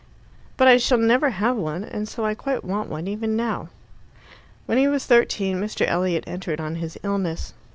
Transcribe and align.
"But 0.57 0.67
I 0.67 0.77
shall 0.77 0.97
never 0.97 1.29
have 1.29 1.55
one, 1.55 1.83
and 1.83 2.09
so 2.09 2.25
I 2.25 2.33
quite 2.33 2.63
want 2.65 2.89
one, 2.89 3.07
even 3.07 3.35
now.") 3.35 3.69
When 4.65 4.79
he 4.79 4.87
was 4.87 5.05
thirteen 5.05 5.61
Mr. 5.61 5.85
Elliot 5.85 6.23
entered 6.25 6.59
on 6.59 6.77
his 6.77 6.97
illness. 7.03 7.53